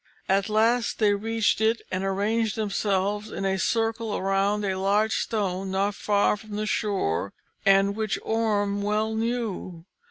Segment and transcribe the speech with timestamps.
[0.27, 5.69] At last they reached it, and arranged themselves in a circle around a large stone
[5.69, 7.33] not far from the shore,
[7.67, 9.85] and which Orm well knew.